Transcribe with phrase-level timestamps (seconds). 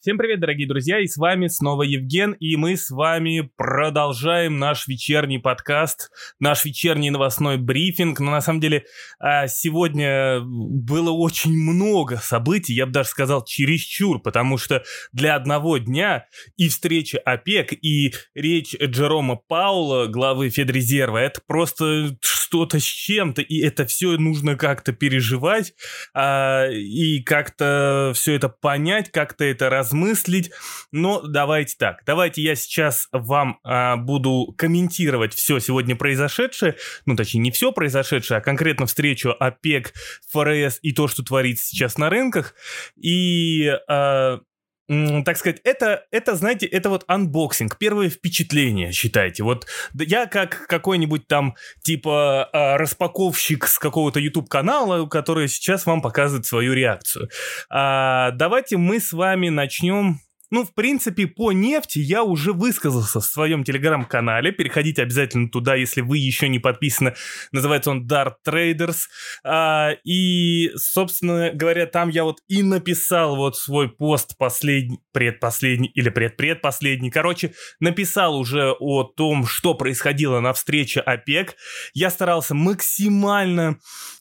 [0.00, 4.86] Всем привет, дорогие друзья, и с вами снова Евген, и мы с вами продолжаем наш
[4.86, 8.20] вечерний подкаст, наш вечерний новостной брифинг.
[8.20, 8.84] Но на самом деле
[9.18, 15.78] а, сегодня было очень много событий, я бы даже сказал чересчур, потому что для одного
[15.78, 16.26] дня
[16.56, 23.58] и встреча ОПЕК, и речь Джерома Паула, главы Федрезерва, это просто что-то с чем-то, и
[23.58, 25.74] это все нужно как-то переживать,
[26.14, 30.50] а, и как-то все это понять, как-то это раз размыслить.
[30.92, 37.40] Но давайте так, давайте я сейчас вам а, буду комментировать все сегодня произошедшее, ну точнее
[37.40, 39.92] не все произошедшее, а конкретно встречу ОПЕК,
[40.30, 42.54] ФРС и то, что творится сейчас на рынках.
[42.96, 44.40] И а,
[44.88, 49.42] так сказать, это, это, знаете, это вот unboxing, первое впечатление, считайте.
[49.42, 56.46] Вот я как какой-нибудь там, типа, а, распаковщик с какого-то YouTube-канала, который сейчас вам показывает
[56.46, 57.28] свою реакцию.
[57.68, 60.20] А, давайте мы с вами начнем
[60.50, 64.52] ну, в принципе, по нефти я уже высказался в своем телеграм-канале.
[64.52, 67.14] Переходите обязательно туда, если вы еще не подписаны.
[67.52, 69.02] Называется он Dart Traders.
[69.44, 76.08] А, и, собственно говоря, там я вот и написал вот свой пост последний, предпоследний или
[76.08, 77.10] предпредпоследний.
[77.10, 81.56] Короче, написал уже о том, что происходило на встрече ОПЕК.
[81.92, 83.78] Я старался максимально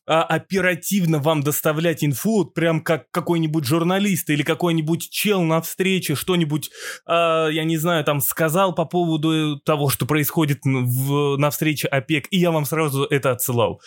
[0.08, 6.72] а, оперативно вам доставлять инфу, прям как какой-нибудь журналист или какой-нибудь чел на встрече что-нибудь,
[7.06, 12.28] а, я не знаю, там сказал по поводу того, что происходит в, на встрече ОПЕК,
[12.32, 13.82] и я вам сразу это отсылал.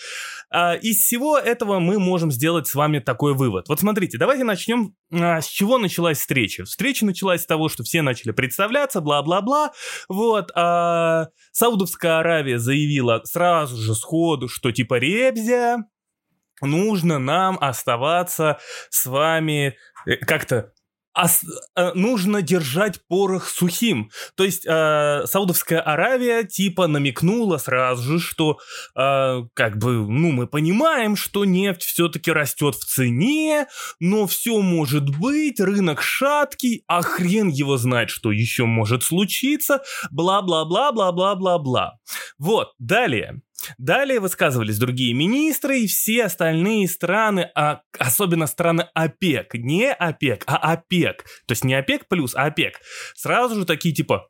[0.50, 3.68] А, из всего этого мы можем сделать с вами такой вывод.
[3.68, 6.64] Вот смотрите, давайте начнем а, с чего началась встреча.
[6.64, 9.72] Встреча началась с того, что все начали представляться, бла-бла-бла.
[10.08, 15.78] Вот, а Саудовская Аравия заявила сразу же сходу, что типа Ребзя,
[16.62, 18.58] нужно нам оставаться
[18.90, 20.72] с вами э, как-то
[21.14, 21.44] ос-
[21.76, 24.10] э, нужно держать порох сухим.
[24.36, 28.58] То есть э, Саудовская Аравия типа намекнула сразу же, что
[28.96, 33.66] э, как бы, ну, мы понимаем, что нефть все-таки растет в цене,
[33.98, 41.98] но все может быть, рынок шаткий, а хрен его знает, что еще может случиться, бла-бла-бла-бла-бла-бла-бла.
[42.38, 43.40] Вот, далее.
[43.78, 49.54] Далее высказывались другие министры и все остальные страны, а особенно страны ОПЕК.
[49.54, 51.24] Не ОПЕК, а ОПЕК.
[51.46, 52.80] То есть не ОПЕК плюс, а ОПЕК.
[53.14, 54.28] Сразу же такие типа,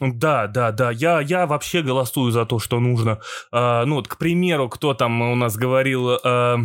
[0.00, 3.20] да, да, да, я, я вообще голосую за то, что нужно.
[3.52, 6.18] Э, ну вот, к примеру, кто там у нас говорил...
[6.22, 6.56] Э,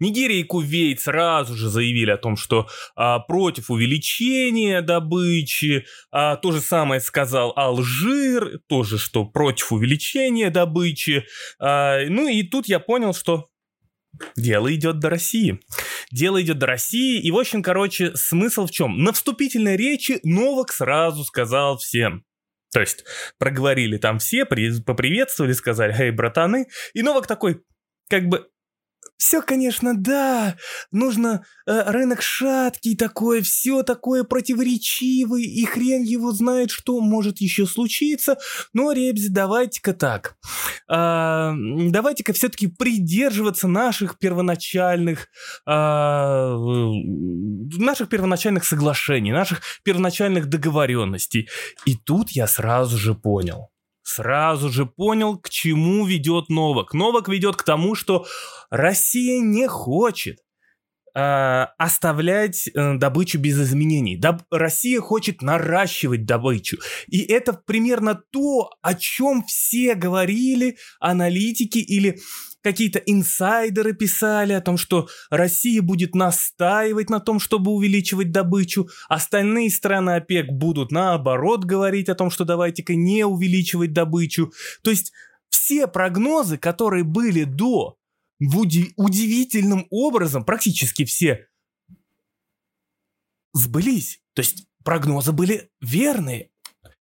[0.00, 5.86] Нигерия и Кувейт сразу же заявили о том, что а, против увеличения добычи.
[6.10, 11.24] А, то же самое сказал Алжир, тоже что против увеличения добычи.
[11.60, 13.48] А, ну и тут я понял, что
[14.36, 15.60] Дело идет до России.
[16.10, 19.02] Дело идет до России, и, в общем, короче, смысл в чем?
[19.02, 22.24] На вступительной речи Новак сразу сказал всем.
[22.72, 23.04] То есть,
[23.38, 26.66] проговорили там все, поприветствовали, сказали, эй, братаны.
[26.94, 27.62] И Новак такой,
[28.08, 28.48] как бы,
[29.22, 30.56] все, конечно, да,
[30.90, 37.66] нужно э, рынок шаткий такой, все такое противоречивый, и хрен его знает, что может еще
[37.66, 38.36] случиться.
[38.72, 40.34] Но, Ребзи, давайте-ка так.
[40.90, 45.28] Э, давайте-ка все-таки придерживаться наших первоначальных,
[45.68, 45.70] э,
[47.78, 51.48] наших первоначальных соглашений, наших первоначальных договоренностей.
[51.86, 53.71] И тут я сразу же понял
[54.02, 56.94] сразу же понял, к чему ведет Новак.
[56.94, 58.26] Новак ведет к тому, что
[58.70, 60.38] Россия не хочет
[61.14, 64.18] оставлять э, добычу без изменений.
[64.18, 66.78] Доб- Россия хочет наращивать добычу.
[67.08, 72.18] И это примерно то, о чем все говорили аналитики или
[72.62, 79.70] какие-то инсайдеры писали о том, что Россия будет настаивать на том, чтобы увеличивать добычу, остальные
[79.70, 84.52] страны ОПЕК будут наоборот говорить о том, что давайте-ка не увеличивать добычу.
[84.82, 85.12] То есть
[85.50, 87.96] все прогнозы, которые были до,
[88.96, 91.46] удивительным образом, практически все,
[93.52, 94.20] сбылись.
[94.34, 96.50] То есть прогнозы были верные.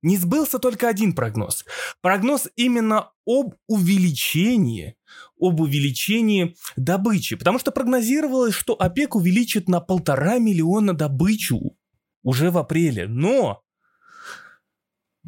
[0.01, 1.63] Не сбылся только один прогноз.
[2.01, 4.95] Прогноз именно об увеличении,
[5.39, 7.35] об увеличении добычи.
[7.35, 11.77] Потому что прогнозировалось, что ОПЕК увеличит на полтора миллиона добычу
[12.23, 13.07] уже в апреле.
[13.07, 13.63] Но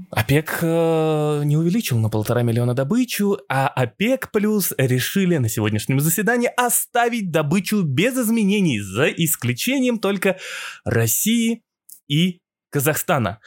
[0.09, 6.49] ОПЕК э, не увеличил на полтора миллиона добычу, а ОПЕК плюс решили на сегодняшнем заседании
[6.57, 10.37] оставить добычу без изменений, за исключением только
[10.83, 11.63] России
[12.07, 12.39] и
[12.71, 13.39] Казахстана.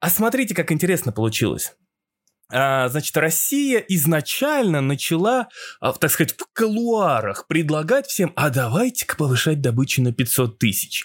[0.00, 1.76] А смотрите, как интересно получилось.
[2.52, 5.48] А, значит, Россия изначально начала,
[5.80, 11.04] а, так сказать, в колуарах предлагать всем, а давайте-ка повышать добычу на 500 тысяч.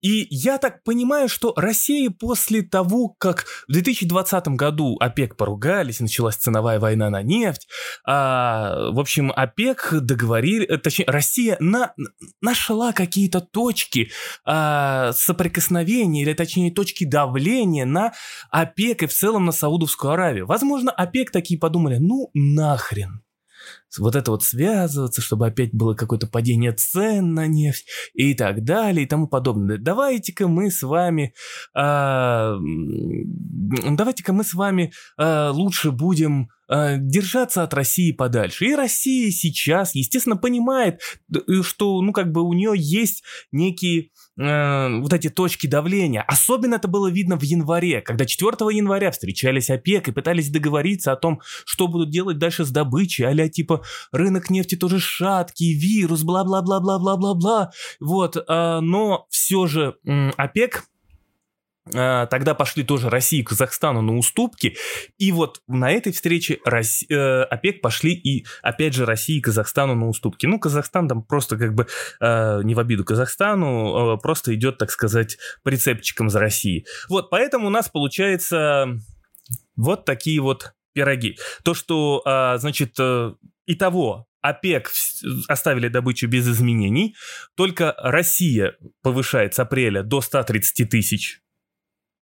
[0.00, 6.36] И я так понимаю, что Россия после того, как в 2020 году ОПЕК поругались, началась
[6.36, 7.68] ценовая война на нефть,
[8.06, 11.94] а, в общем, ОПЕК договорили, э, точнее, Россия на,
[12.40, 14.10] нашла какие-то точки
[14.44, 18.12] а, соприкосновения, или точнее точки давления на
[18.50, 20.46] ОПЕК и в целом на Саудовскую Аравию.
[20.46, 23.22] Возможно, возможно, ОПЕК такие подумали, ну нахрен.
[23.98, 29.04] Вот это вот связываться, чтобы опять было какое-то падение цен на нефть и так далее
[29.04, 29.78] и тому подобное.
[29.78, 31.32] Давайте-ка мы с вами,
[31.74, 32.56] э,
[33.90, 38.66] давайте-ка мы с вами э, лучше будем э, держаться от России подальше.
[38.66, 41.00] И Россия сейчас, естественно, понимает,
[41.62, 43.22] что, ну, как бы у нее есть
[43.52, 46.22] некие э, вот эти точки давления.
[46.22, 51.16] Особенно это было видно в январе, когда 4 января встречались ОПЕК и пытались договориться о
[51.16, 53.82] том, что будут делать дальше с добычей, а типа
[54.12, 57.72] рынок нефти тоже шаткий, вирус, бла-бла-бла-бла-бла-бла-бла.
[58.00, 60.84] Вот, э, но все же э, ОПЕК
[61.90, 64.76] Тогда пошли тоже Россия и Казахстану на уступки.
[65.18, 70.08] И вот на этой встрече э, ОПЕК пошли и опять же Россия и Казахстану на
[70.08, 70.46] уступки.
[70.46, 71.86] Ну, Казахстан там просто как бы
[72.20, 76.86] э, не в обиду Казахстану, э, просто идет, так сказать, прицепчиком за Россией.
[77.10, 78.98] Вот, поэтому у нас получается
[79.76, 81.36] вот такие вот пироги.
[81.64, 82.22] То, что,
[82.58, 83.32] значит, э,
[83.66, 84.90] Итого, ОПЕК
[85.48, 87.16] оставили добычу без изменений,
[87.56, 91.40] только Россия повышает с апреля до 130 тысяч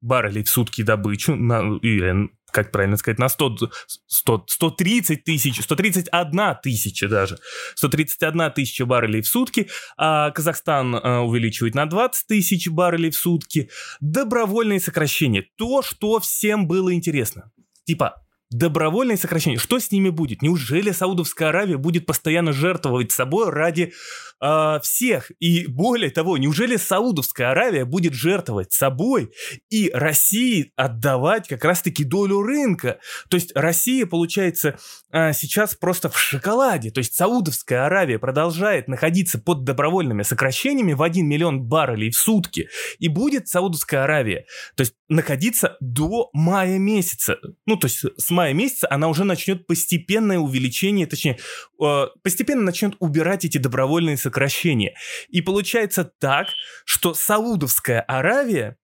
[0.01, 3.71] баррелей в сутки добычу, на, и, как правильно сказать, на 100,
[4.07, 7.37] 100, 130 тысяч, 131 тысяча даже,
[7.75, 13.69] 131 тысяча баррелей в сутки, а Казахстан а, увеличивает на 20 тысяч баррелей в сутки.
[13.99, 17.51] Добровольные сокращения, то, что всем было интересно.
[17.85, 18.21] Типа,
[18.51, 19.57] Добровольное сокращение.
[19.57, 20.41] Что с ними будет?
[20.41, 23.93] Неужели Саудовская Аравия будет постоянно жертвовать собой ради
[24.41, 25.31] э, всех?
[25.39, 29.31] И более того, неужели Саудовская Аравия будет жертвовать собой
[29.69, 32.99] и России отдавать как раз-таки долю рынка?
[33.29, 34.77] То есть Россия, получается,
[35.13, 36.91] э, сейчас просто в шоколаде.
[36.91, 42.67] То есть Саудовская Аравия продолжает находиться под добровольными сокращениями в 1 миллион баррелей в сутки.
[42.99, 44.45] И будет Саудовская Аравия,
[44.75, 47.37] то есть находиться до мая месяца.
[47.65, 51.37] Ну, то есть с мая месяца она уже начнет постепенное увеличение, точнее,
[51.81, 54.95] э, постепенно начнет убирать эти добровольные сокращения.
[55.29, 56.47] И получается так,
[56.85, 58.77] что Саудовская Аравия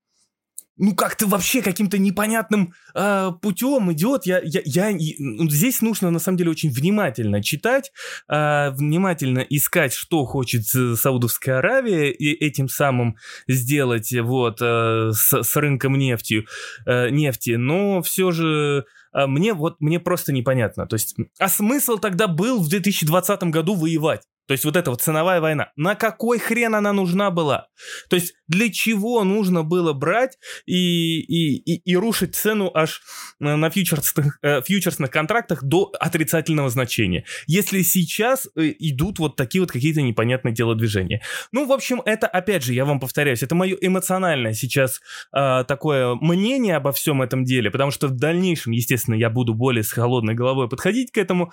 [0.78, 4.26] ну как-то вообще каким-то непонятным э, путем идет.
[4.26, 7.92] Я, я, я, ну, здесь нужно на самом деле очень внимательно читать,
[8.30, 13.18] э, внимательно искать, что хочет Саудовская Аравия, и этим самым
[13.48, 16.46] сделать вот э, с, с рынком нефтью,
[16.86, 17.52] э, нефти.
[17.52, 20.86] Но все же э, мне вот мне просто непонятно.
[20.86, 24.22] То есть, а смысл тогда был в 2020 году воевать?
[24.48, 25.72] То есть вот эта вот ценовая война.
[25.76, 27.68] На какой хрен она нужна была?
[28.10, 33.02] То есть для чего нужно было брать и, и, и, и рушить цену аж
[33.40, 37.26] э, на фьючерсных, э, фьючерсных контрактах до отрицательного значения?
[37.46, 41.22] Если сейчас э, идут вот такие вот какие-то непонятные телодвижения.
[41.52, 45.02] Ну, в общем, это, опять же, я вам повторяюсь, это мое эмоциональное сейчас
[45.36, 49.84] э, такое мнение обо всем этом деле, потому что в дальнейшем, естественно, я буду более
[49.84, 51.52] с холодной головой подходить к этому,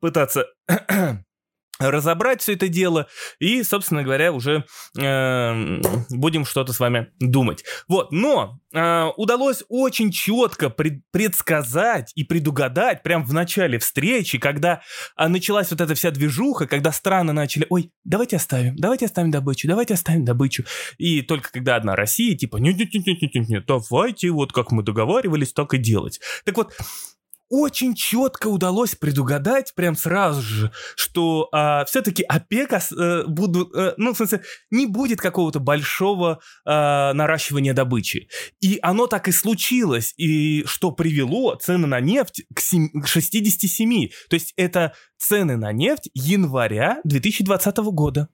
[0.00, 0.46] пытаться
[1.78, 4.64] разобрать все это дело и, собственно говоря, уже
[4.98, 5.80] э,
[6.10, 7.64] будем что-то с вами думать.
[7.88, 14.82] Вот, но э, удалось очень четко пред, предсказать и предугадать прямо в начале встречи, когда
[15.16, 19.66] э, началась вот эта вся движуха, когда страны начали, ой, давайте оставим, давайте оставим добычу,
[19.66, 20.64] давайте оставим добычу.
[20.98, 26.20] И только когда одна Россия, типа, нет-нет-нет-нет-нет, давайте вот как мы договаривались, так и делать.
[26.44, 26.72] Так вот,
[27.54, 34.12] очень четко удалось предугадать прям сразу же, что а, все-таки ОПЕК а, будут, а, ну,
[34.12, 38.28] в смысле, не будет какого-то большого а, наращивания добычи.
[38.60, 44.08] И оно так и случилось, и что привело цены на нефть к, 7, к 67.
[44.28, 48.28] То есть это цены на нефть января 2020 года.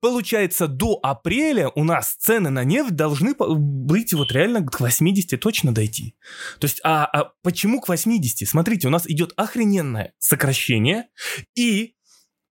[0.00, 5.72] Получается, до апреля у нас цены на нефть должны быть вот реально к 80 точно
[5.74, 6.16] дойти.
[6.58, 8.48] То есть, а, а почему к 80?
[8.48, 11.06] Смотрите, у нас идет охрененное сокращение,
[11.54, 11.94] и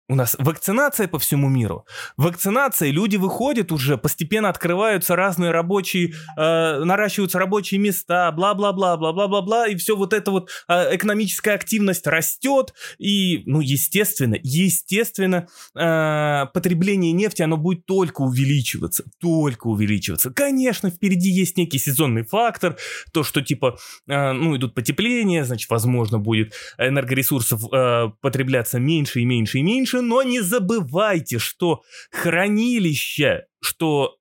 [0.09, 1.85] у нас вакцинация по всему миру.
[2.17, 9.75] Вакцинация, люди выходят уже, постепенно открываются разные рабочие, э, наращиваются рабочие места, бла-бла-бла, бла-бла-бла-бла, и
[9.75, 17.43] все вот это вот э, экономическая активность растет, и, ну, естественно, естественно, э, потребление нефти,
[17.43, 20.31] оно будет только увеличиваться, только увеличиваться.
[20.31, 22.77] Конечно, впереди есть некий сезонный фактор,
[23.13, 29.25] то, что типа, э, ну, идут потепления, значит, возможно, будет энергоресурсов э, потребляться меньше и
[29.25, 34.17] меньше и меньше, но не забывайте, что хранилища, что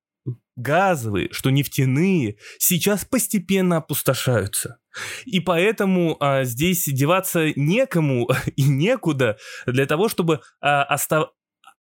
[0.57, 4.79] газовые, что нефтяные, сейчас постепенно опустошаются.
[5.25, 11.31] И поэтому а, здесь деваться некому и некуда для того, чтобы а, остав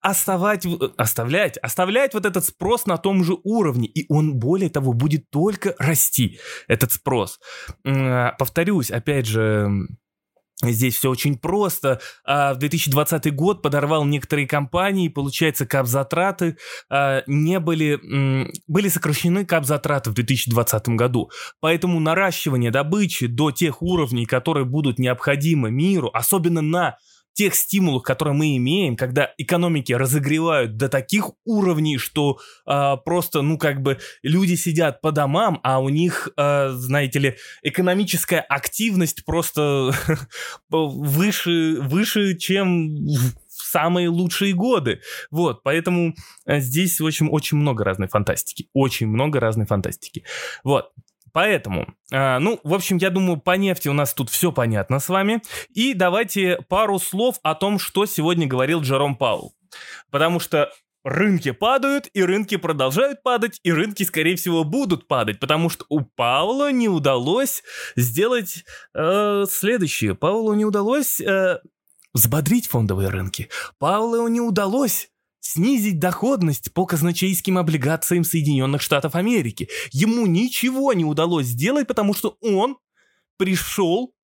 [0.01, 5.31] оставать, оставлять, оставлять вот этот спрос на том же уровне, и он, более того, будет
[5.31, 7.39] только расти, этот спрос.
[7.83, 9.67] А, повторюсь, опять же,
[10.63, 12.00] Здесь все очень просто.
[12.24, 16.57] А, в 2020 год подорвал некоторые компании, получается, кап-затраты
[16.89, 18.00] а, не были,
[18.67, 21.29] были сокращены кап-затраты в 2020 году.
[21.59, 26.97] Поэтому наращивание добычи до тех уровней, которые будут необходимы миру, особенно на
[27.35, 33.57] тех стимулах, которые мы имеем, когда экономики разогревают до таких уровней, что э, просто, ну,
[33.57, 39.91] как бы люди сидят по домам, а у них, э, знаете ли, экономическая активность просто
[40.69, 42.95] выше, выше, чем
[43.75, 45.01] самые лучшие годы.
[45.31, 46.15] Вот, поэтому
[46.45, 48.69] э, здесь, в общем, очень много разной фантастики.
[48.73, 50.23] Очень много разной фантастики.
[50.63, 50.91] Вот.
[51.35, 55.09] Поэтому, э, ну, в общем, я думаю, по нефти у нас тут все понятно с
[55.09, 55.41] вами.
[55.73, 59.53] И давайте пару слов о том, что сегодня говорил Джером Паул.
[60.11, 60.71] Потому что
[61.03, 66.05] рынки падают, и рынки продолжают падать, и рынки, скорее всего, будут падать, потому что у
[66.05, 67.63] Паула не удалось
[67.97, 68.63] сделать
[68.93, 70.15] э, следующее.
[70.15, 71.59] Паулу не удалось э,
[72.13, 73.49] взбодрить фондовые рынки.
[73.77, 75.09] Паулу не удалось
[75.45, 79.69] снизить доходность по казначейским облигациям Соединенных Штатов Америки.
[79.91, 82.77] Ему ничего не удалось сделать, потому что он
[83.37, 84.15] пришел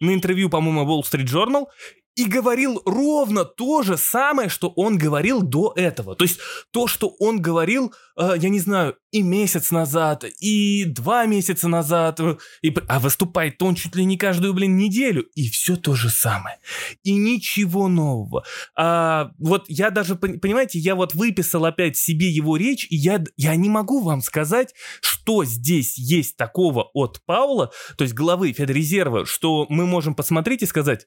[0.00, 1.66] на интервью, по-моему, Wall Street Journal
[2.16, 6.14] и говорил ровно то же самое, что он говорил до этого.
[6.14, 6.38] То есть
[6.70, 12.20] то, что он говорил, э, я не знаю, и месяц назад, и два месяца назад,
[12.62, 16.58] и, а выступает он чуть ли не каждую, блин, неделю, и все то же самое.
[17.02, 18.44] И ничего нового.
[18.76, 23.56] А, вот я даже, понимаете, я вот выписал опять себе его речь, и я, я
[23.56, 29.66] не могу вам сказать, что здесь есть такого от Паула, то есть главы Федрезерва, что
[29.68, 31.06] мы можем посмотреть и сказать...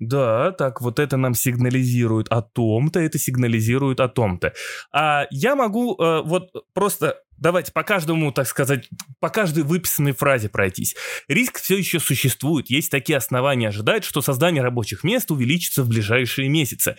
[0.00, 4.52] Да, так вот это нам сигнализирует о том-то, это сигнализирует о том-то.
[4.92, 8.88] А я могу э, вот просто давайте по каждому, так сказать,
[9.20, 10.96] по каждой выписанной фразе пройтись.
[11.28, 12.70] Риск все еще существует.
[12.70, 16.96] Есть такие основания ожидать, что создание рабочих мест увеличится в ближайшие месяцы.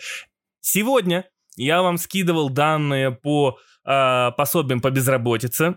[0.60, 1.24] Сегодня
[1.56, 5.76] я вам скидывал данные по э, пособиям по безработице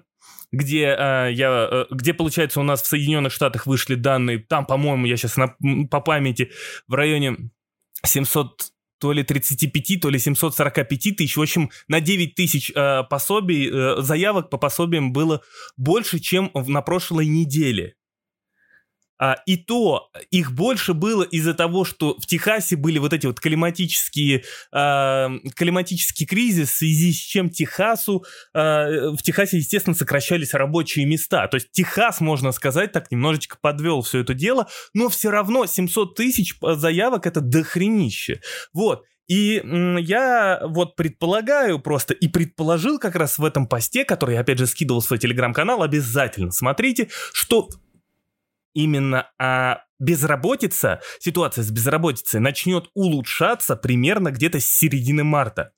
[0.54, 5.08] где э, я, э, где получается у нас в Соединенных Штатах вышли данные, там, по-моему,
[5.08, 5.56] я сейчас на,
[5.90, 6.52] по памяти
[6.88, 7.50] в районе
[8.06, 11.36] 700 то ли 35, то ли 745 тысяч.
[11.36, 15.42] В общем, на 9 тысяч э, пособий, э, заявок по пособиям было
[15.76, 17.96] больше, чем на прошлой неделе.
[19.24, 23.40] А, и то их больше было из-за того, что в Техасе были вот эти вот
[23.40, 31.06] климатические, а, климатический кризис, в связи с чем Техасу, а, в Техасе, естественно, сокращались рабочие
[31.06, 31.48] места.
[31.48, 36.16] То есть Техас, можно сказать, так немножечко подвел все это дело, но все равно 700
[36.16, 38.42] тысяч заявок это дохренище.
[38.74, 39.06] Вот.
[39.30, 39.64] И
[40.00, 45.00] я вот предполагаю просто и предположил как раз в этом посте, который опять же скидывал
[45.00, 47.70] в свой телеграм-канал, обязательно смотрите, что
[48.74, 55.72] именно а, безработица, ситуация с безработицей начнет улучшаться примерно где-то с середины марта.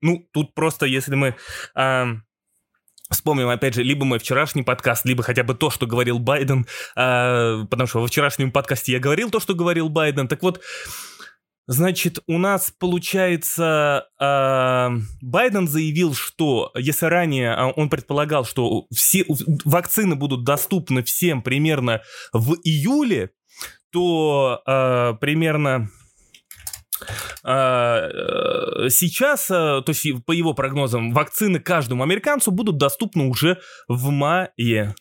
[0.00, 1.36] Ну, тут просто, если мы
[1.74, 2.08] а,
[3.10, 7.64] вспомним, опять же, либо мой вчерашний подкаст, либо хотя бы то, что говорил Байден, а,
[7.66, 10.28] потому что во вчерашнем подкасте я говорил то, что говорил Байден.
[10.28, 10.60] Так вот,
[11.72, 14.88] Значит, у нас получается, э,
[15.22, 19.24] Байден заявил, что если ранее а, он предполагал, что все
[19.64, 23.30] вакцины будут доступны всем примерно в июле,
[23.92, 25.88] то э, примерно
[28.90, 33.58] сейчас, то есть по его прогнозам, вакцины каждому американцу будут доступны уже
[33.88, 34.94] в мае.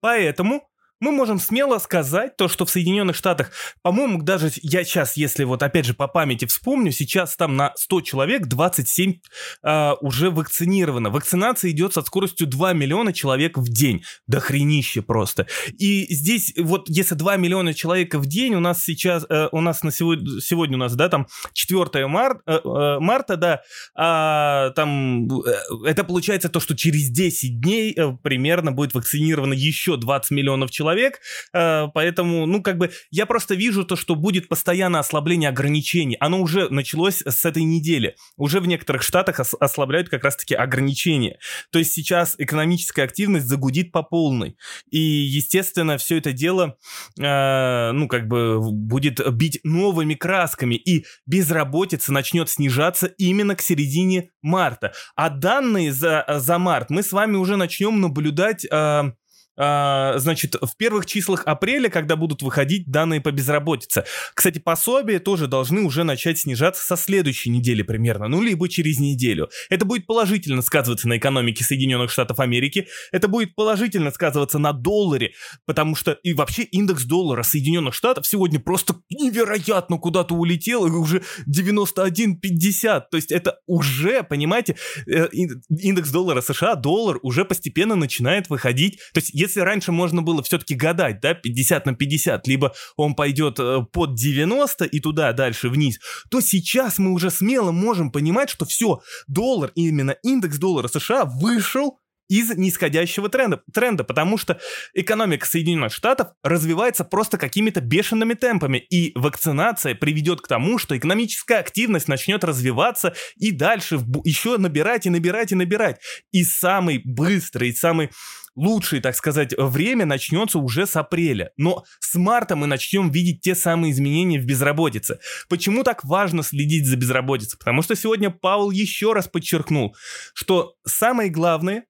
[0.00, 0.68] Поэтому
[1.04, 5.62] мы можем смело сказать то, что в Соединенных Штатах, по-моему, даже я сейчас, если вот
[5.62, 9.14] опять же по памяти вспомню, сейчас там на 100 человек 27
[9.62, 11.10] э, уже вакцинировано.
[11.10, 14.02] Вакцинация идет со скоростью 2 миллиона человек в день.
[14.26, 15.46] До хренище просто.
[15.78, 19.82] И здесь вот если 2 миллиона человек в день, у нас сейчас, э, у нас
[19.82, 23.62] на сегодня, сегодня у нас, да, там 4 мар, э, э, марта, да,
[23.94, 25.52] а, там э,
[25.84, 30.93] это получается то, что через 10 дней э, примерно будет вакцинировано еще 20 миллионов человек,
[30.94, 36.16] э, поэтому, ну, как бы, я просто вижу то, что будет постоянно ослабление ограничений.
[36.20, 38.16] Оно уже началось с этой недели.
[38.36, 41.38] Уже в некоторых штатах ос- ослабляют как раз-таки ограничения.
[41.70, 44.56] То есть сейчас экономическая активность загудит по полной.
[44.90, 46.76] И, естественно, все это дело,
[47.20, 50.74] э, ну, как бы, будет бить новыми красками.
[50.74, 54.92] И безработица начнет снижаться именно к середине марта.
[55.16, 58.66] А данные за, за март мы с вами уже начнем наблюдать...
[58.70, 59.12] Э,
[59.56, 64.04] значит, в первых числах апреля, когда будут выходить данные по безработице.
[64.34, 69.48] Кстати, пособия тоже должны уже начать снижаться со следующей недели примерно, ну, либо через неделю.
[69.70, 75.32] Это будет положительно сказываться на экономике Соединенных Штатов Америки, это будет положительно сказываться на долларе,
[75.66, 81.22] потому что и вообще индекс доллара Соединенных Штатов сегодня просто невероятно куда-то улетел, и уже
[81.48, 88.98] 91,50, то есть это уже, понимаете, э, индекс доллара США, доллар уже постепенно начинает выходить,
[89.12, 93.58] то есть если раньше можно было все-таки гадать, да, 50 на 50, либо он пойдет
[93.58, 95.98] э, под 90 и туда дальше вниз,
[96.30, 101.98] то сейчас мы уже смело можем понимать, что все, доллар, именно индекс доллара США вышел
[102.28, 104.58] из нисходящего тренда, тренда, потому что
[104.94, 111.58] экономика Соединенных Штатов развивается просто какими-то бешеными темпами, и вакцинация приведет к тому, что экономическая
[111.58, 116.00] активность начнет развиваться и дальше еще набирать и набирать и набирать.
[116.32, 118.10] И самый быстрый, и самый
[118.56, 121.50] лучшее, так сказать, время начнется уже с апреля.
[121.56, 125.18] Но с марта мы начнем видеть те самые изменения в безработице.
[125.48, 127.58] Почему так важно следить за безработицей?
[127.58, 129.96] Потому что сегодня Паул еще раз подчеркнул,
[130.34, 131.84] что самое главное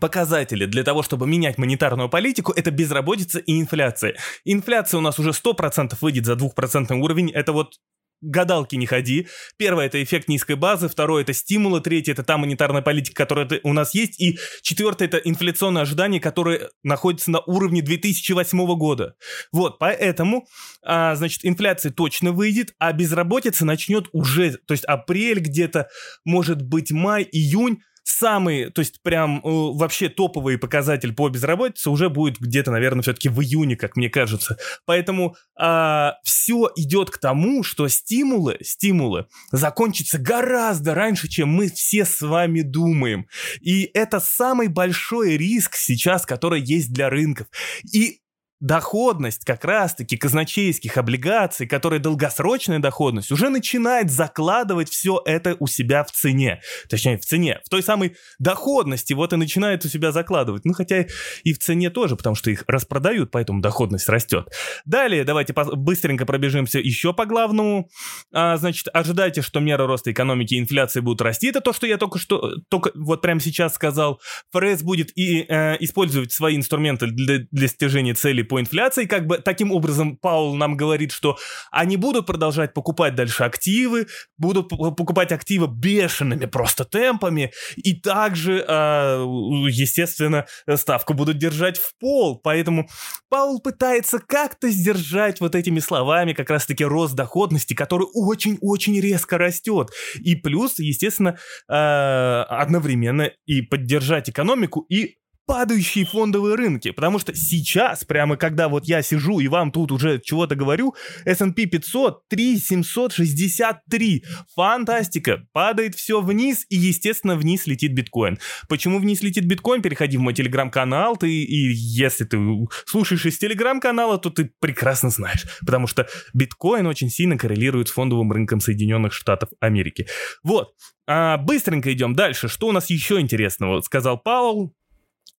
[0.00, 4.16] показатели для того, чтобы менять монетарную политику, это безработица и инфляция.
[4.44, 7.74] Инфляция у нас уже 100% выйдет за 2% уровень, это вот
[8.20, 9.28] гадалки не ходи.
[9.56, 13.72] Первое это эффект низкой базы, второе это стимулы, третье это та монетарная политика, которая у
[13.72, 19.14] нас есть, и четвертое это инфляционные ожидания, которые находятся на уровне 2008 года.
[19.52, 20.46] Вот, поэтому,
[20.82, 25.88] а, значит, инфляция точно выйдет, а безработица начнет уже, то есть апрель где-то,
[26.24, 32.08] может быть май, июнь, самый, то есть прям э, вообще топовый показатель по безработице уже
[32.08, 34.56] будет где-то, наверное, все-таки в июне, как мне кажется.
[34.84, 41.68] Поэтому э, а, все идет к тому, что стимулы, стимулы закончатся гораздо раньше, чем мы
[41.68, 43.26] все с вами думаем.
[43.60, 47.46] И это самый большой риск сейчас, который есть для рынков.
[47.92, 48.20] И
[48.60, 56.04] доходность как раз-таки казначейских облигаций, которая долгосрочная доходность, уже начинает закладывать все это у себя
[56.04, 56.60] в цене.
[56.88, 60.64] Точнее, в цене, в той самой доходности вот и начинает у себя закладывать.
[60.64, 61.06] Ну, хотя
[61.42, 64.48] и в цене тоже, потому что их распродают, поэтому доходность растет.
[64.84, 67.88] Далее давайте быстренько пробежимся еще по главному.
[68.32, 71.48] А, значит, ожидайте, что меры роста экономики и инфляции будут расти.
[71.48, 74.20] Это то, что я только что, только вот прямо сейчас сказал.
[74.52, 79.06] ФРС будет и э, использовать свои инструменты для, для достижения целей по инфляции.
[79.06, 81.38] Как бы таким образом Паул нам говорит, что
[81.70, 89.24] они будут продолжать покупать дальше активы, будут покупать активы бешеными просто темпами, и также, а,
[89.68, 92.40] естественно, ставку будут держать в пол.
[92.42, 92.88] Поэтому
[93.28, 99.90] Паул пытается как-то сдержать вот этими словами как раз-таки рост доходности, который очень-очень резко растет.
[100.16, 105.19] И плюс, естественно, а, одновременно и поддержать экономику и
[105.50, 110.20] падающие фондовые рынки, потому что сейчас, прямо когда вот я сижу и вам тут уже
[110.20, 118.38] чего-то говорю, S&P 500 3763, фантастика, падает все вниз и, естественно, вниз летит биткоин.
[118.68, 119.82] Почему вниз летит биткоин?
[119.82, 122.38] Переходи в мой телеграм-канал, ты, и если ты
[122.86, 128.30] слушаешь из телеграм-канала, то ты прекрасно знаешь, потому что биткоин очень сильно коррелирует с фондовым
[128.30, 130.06] рынком Соединенных Штатов Америки.
[130.44, 130.74] Вот,
[131.08, 132.46] а, быстренько идем дальше.
[132.46, 133.80] Что у нас еще интересного?
[133.80, 134.72] Сказал Пауэлл,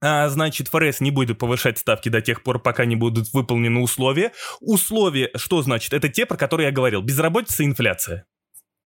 [0.03, 4.33] а, значит, ФРС не будет повышать ставки до тех пор, пока не будут выполнены условия.
[4.61, 5.93] Условия, что значит?
[5.93, 7.03] Это те, про которые я говорил.
[7.03, 8.25] Безработица и инфляция.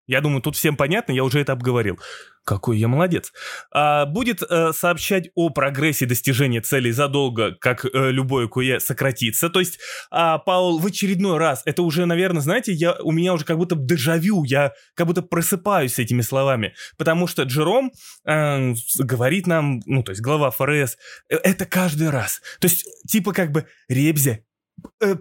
[0.06, 1.98] Я думаю, тут всем понятно, я уже это обговорил.
[2.44, 3.32] Какой я молодец.
[3.72, 9.48] А, будет э, сообщать о прогрессе достижения целей задолго, как э, любое КУЕ сократится.
[9.48, 9.78] То есть,
[10.10, 13.76] а, Паул в очередной раз, это уже, наверное, знаете, я, у меня уже как будто
[13.76, 16.74] дежавю, я как будто просыпаюсь с этими словами.
[16.98, 17.92] Потому что Джером
[18.26, 20.98] э, говорит нам, ну, то есть глава ФРС,
[21.30, 22.42] э, это каждый раз.
[22.60, 24.40] То есть, типа как бы, Ребзя,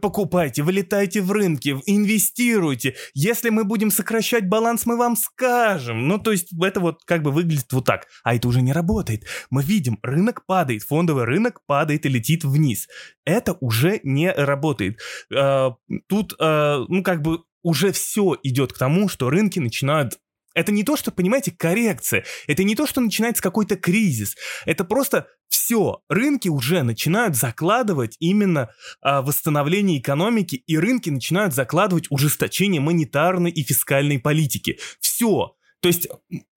[0.01, 2.95] покупайте, вылетайте в рынки, инвестируйте.
[3.13, 6.07] Если мы будем сокращать баланс, мы вам скажем.
[6.07, 8.07] Ну, то есть это вот как бы выглядит вот так.
[8.23, 9.25] А это уже не работает.
[9.49, 12.87] Мы видим, рынок падает, фондовый рынок падает и летит вниз.
[13.25, 14.99] Это уже не работает.
[15.33, 15.71] Э,
[16.07, 20.19] тут, э, ну, как бы уже все идет к тому, что рынки начинают
[20.55, 22.25] это не то, что, понимаете, коррекция.
[22.47, 24.35] Это не то, что начинается какой-то кризис.
[24.65, 25.27] Это просто
[25.63, 26.01] все.
[26.09, 28.69] Рынки уже начинают закладывать именно
[29.01, 34.77] а, восстановление экономики, и рынки начинают закладывать ужесточение монетарной и фискальной политики.
[34.99, 35.55] Все.
[35.79, 36.07] То есть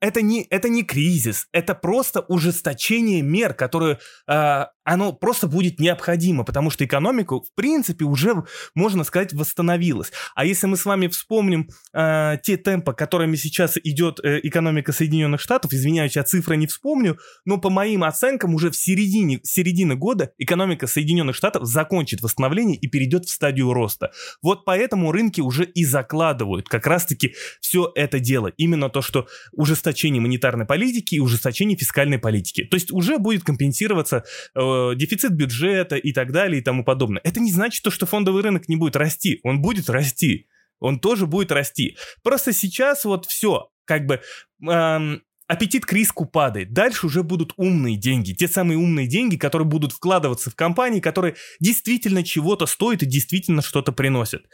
[0.00, 6.44] это не, это не кризис, это просто ужесточение мер, которые э, оно просто будет необходимо,
[6.44, 8.44] потому что экономика, в принципе, уже,
[8.74, 10.12] можно сказать, восстановилась.
[10.36, 15.40] А если мы с вами вспомним э, те темпы, которыми сейчас идет э, экономика Соединенных
[15.40, 20.30] Штатов, извиняюсь, я цифры не вспомню, но по моим оценкам уже в середине, середины года
[20.38, 24.12] экономика Соединенных Штатов закончит восстановление и перейдет в стадию роста.
[24.40, 28.52] Вот поэтому рынки уже и закладывают как раз-таки все это дело.
[28.56, 32.62] Именно то, что ужесточение монетарной политики и ужесточение фискальной политики.
[32.62, 34.22] То есть уже будет компенсироваться
[34.54, 37.20] э, Э, дефицит бюджета и так далее и тому подобное.
[37.24, 39.40] Это не значит то, что фондовый рынок не будет расти.
[39.42, 40.46] Он будет расти.
[40.78, 41.96] Он тоже будет расти.
[42.22, 44.20] Просто сейчас вот все, как бы
[44.68, 46.72] эм, аппетит к риску падает.
[46.72, 48.32] Дальше уже будут умные деньги.
[48.32, 53.62] Те самые умные деньги, которые будут вкладываться в компании, которые действительно чего-то стоят и действительно
[53.62, 54.44] что-то приносят.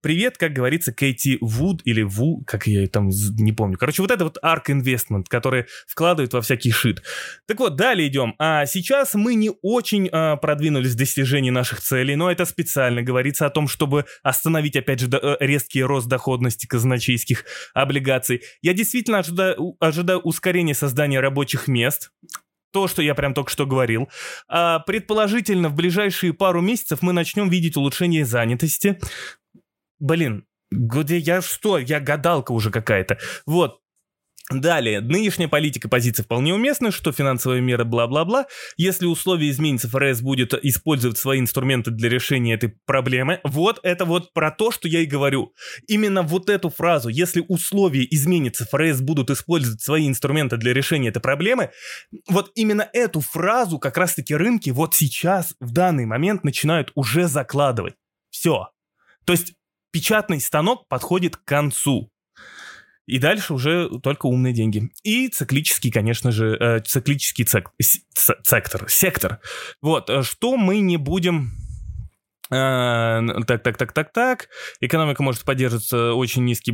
[0.00, 3.78] Привет, как говорится, Кэти Вуд или Ву, как я там не помню.
[3.78, 7.02] Короче, вот это вот ARK Investment, который вкладывает во всякий шит.
[7.46, 8.34] Так вот, далее идем.
[8.38, 13.46] А сейчас мы не очень а, продвинулись в достижении наших целей, но это специально говорится
[13.46, 18.42] о том, чтобы остановить, опять же, э, резкий рост доходности казначейских облигаций.
[18.60, 22.10] Я действительно ожидаю, ожидаю ускорение создания рабочих мест,
[22.72, 24.08] то, что я прям только что говорил.
[24.48, 28.98] А, предположительно, в ближайшие пару месяцев мы начнем видеть улучшение занятости.
[30.00, 31.78] Блин, где я что?
[31.78, 33.18] Я гадалка уже какая-то.
[33.46, 33.81] Вот,
[34.60, 38.46] Далее, нынешняя политика позиции вполне уместна, что финансовые меры бла-бла-бла.
[38.76, 43.40] Если условия изменятся, ФРС будет использовать свои инструменты для решения этой проблемы.
[43.44, 45.52] Вот это вот про то, что я и говорю.
[45.88, 51.20] Именно вот эту фразу, если условия изменятся, ФРС будут использовать свои инструменты для решения этой
[51.20, 51.70] проблемы,
[52.28, 57.94] вот именно эту фразу как раз-таки рынки вот сейчас, в данный момент начинают уже закладывать.
[58.30, 58.68] Все.
[59.24, 59.54] То есть
[59.92, 62.10] печатный станок подходит к концу.
[63.06, 64.90] И дальше уже только умные деньги.
[65.02, 67.70] И циклический, конечно же, э, циклический цек,
[68.44, 69.40] сектор, сектор.
[69.80, 71.61] Вот, э, что мы не будем
[72.52, 74.48] так, так, так, так, так.
[74.80, 76.72] Экономика может поддерживаться очень низкий...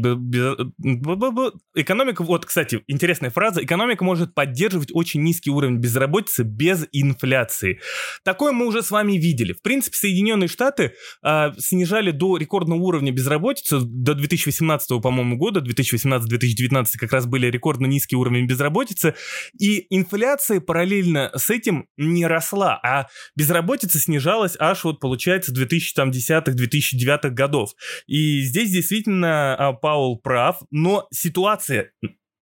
[1.75, 3.65] Экономика, вот, кстати, интересная фраза.
[3.65, 7.81] Экономика может поддерживать очень низкий уровень безработицы без инфляции.
[8.25, 9.53] Такое мы уже с вами видели.
[9.53, 15.61] В принципе, Соединенные Штаты а, снижали до рекордного уровня безработицы до 2018, по-моему, года.
[15.61, 19.15] 2018-2019 как раз были рекордно низкий уровень безработицы.
[19.61, 27.73] И инфляция параллельно с этим не росла, а безработица снижалась аж вот, получается, 2010-2009 годов.
[28.07, 31.93] И здесь действительно а, Паул прав, но ситуация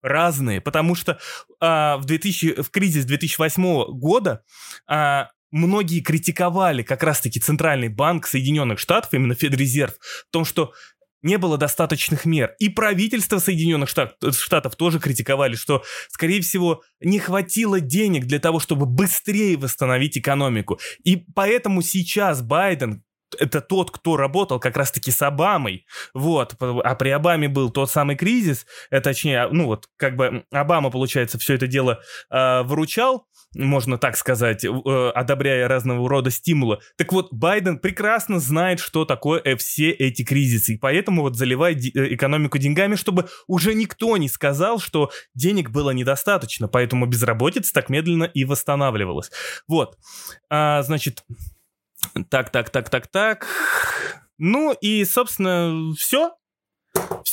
[0.01, 1.19] разные, потому что
[1.59, 4.43] а, в, 2000, в кризис 2008 года
[4.87, 10.73] а, многие критиковали как раз-таки Центральный банк Соединенных Штатов, именно Федрезерв, в том, что
[11.23, 12.53] не было достаточных мер.
[12.59, 18.85] И правительство Соединенных Штатов, тоже критиковали, что, скорее всего, не хватило денег для того, чтобы
[18.85, 20.79] быстрее восстановить экономику.
[21.03, 23.03] И поэтому сейчас Байден
[23.39, 28.15] это тот, кто работал как раз-таки с Обамой, вот, а при Обаме был тот самый
[28.15, 33.97] кризис, э, точнее, ну вот, как бы Обама, получается, все это дело э, выручал, можно
[33.97, 34.69] так сказать, э,
[35.13, 36.79] одобряя разного рода стимулы.
[36.97, 41.77] Так вот, Байден прекрасно знает, что такое э, все эти кризисы, и поэтому вот заливает
[41.77, 47.89] э, экономику деньгами, чтобы уже никто не сказал, что денег было недостаточно, поэтому безработица так
[47.89, 49.31] медленно и восстанавливалась.
[49.67, 49.97] Вот,
[50.49, 51.23] а, значит,
[52.29, 53.47] так, так, так, так, так.
[54.37, 56.31] Ну и, собственно, все.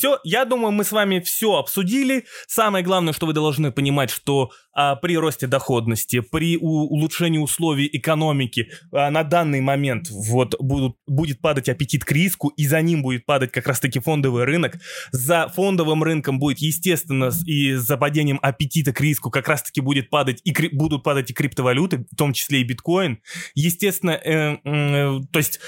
[0.01, 2.25] Все, я думаю, мы с вами все обсудили.
[2.49, 7.87] Самое главное, что вы должны понимать, что а, при росте доходности, при у, улучшении условий
[7.93, 13.03] экономики а, на данный момент вот будут, будет падать аппетит к риску, и за ним
[13.03, 14.79] будет падать как раз-таки фондовый рынок.
[15.13, 20.41] За фондовым рынком будет, естественно, и за падением аппетита к риску как раз-таки будет падать
[20.45, 23.19] и будут падать и криптовалюты, в том числе и биткоин.
[23.55, 25.61] Естественно, э, э, то есть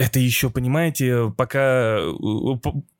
[0.00, 1.98] это еще, понимаете, пока...
[1.98, 2.10] Э,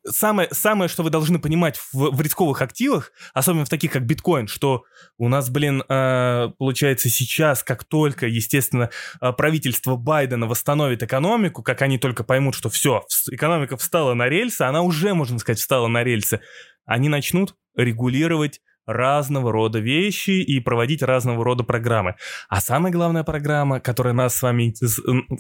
[0.07, 4.49] самое, самое, что вы должны понимать в, в рисковых активах, особенно в таких, как биткоин,
[4.49, 4.85] что
[5.17, 8.91] у нас, блин, э, получается сейчас, как только, естественно,
[9.23, 14.61] э, правительство Байдена восстановит экономику, как они только поймут, что все, экономика встала на рельсы,
[14.61, 16.41] она уже, можно сказать, встала на рельсы,
[16.85, 22.17] они начнут регулировать разного рода вещи и проводить разного рода программы.
[22.49, 24.75] А самая главная программа, которая нас с вами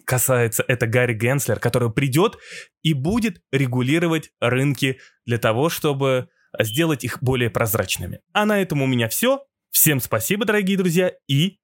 [0.04, 2.38] касается, это Гарри Генслер, который придет
[2.82, 8.20] и будет регулировать рынки для того, чтобы сделать их более прозрачными.
[8.32, 9.40] А на этом у меня все.
[9.70, 11.58] Всем спасибо, дорогие друзья, и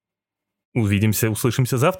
[0.73, 1.95] увидимся, услышимся завтра.